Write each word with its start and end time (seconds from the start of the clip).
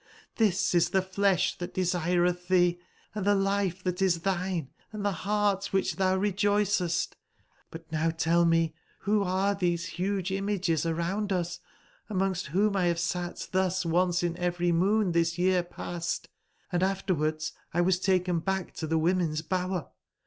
XThis 0.35 0.73
is 0.73 0.89
the 0.89 1.01
flesh 1.03 1.55
that 1.59 1.75
desireth 1.75 2.47
thee, 2.47 2.79
and 3.13 3.23
the 3.23 3.35
life 3.35 3.83
that 3.83 4.01
is 4.01 4.21
thine, 4.21 4.71
and 4.91 5.05
the 5.05 5.11
heart 5.11 5.65
which 5.65 5.97
thou 5.97 6.15
rejoicest. 6.17 7.11
m4 7.11 7.17
167 7.69 7.69
But 7.69 7.91
now 7.91 8.09
tell 8.09 8.43
mc, 8.43 8.73
who 9.01 9.21
arc 9.21 9.59
these 9.59 9.85
huge 9.85 10.31
images 10.31 10.87
around 10.87 11.31
us, 11.31 11.59
amongst 12.09 12.47
whom 12.47 12.73
1 12.73 12.85
have 12.87 12.99
sat 12.99 13.47
thus, 13.51 13.85
once 13.85 14.23
in 14.23 14.35
every 14.37 14.71
moon 14.71 15.11
this 15.11 15.37
year 15.37 15.61
past, 15.61 16.29
& 16.55 16.71
afterwards 16.71 17.51
X 17.71 17.85
was 17.85 17.99
tahen 17.99 18.43
back 18.43 18.73
to 18.77 18.87
the 18.87 18.97
women's 18.97 19.43
bower? 19.43 19.89